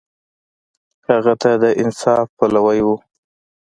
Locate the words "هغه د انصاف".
1.07-2.25